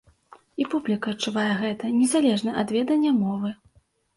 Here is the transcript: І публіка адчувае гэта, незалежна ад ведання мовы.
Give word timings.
І 0.63 0.65
публіка 0.71 1.13
адчувае 1.17 1.45
гэта, 1.61 1.91
незалежна 1.99 2.57
ад 2.63 2.67
ведання 2.77 3.11
мовы. 3.23 3.49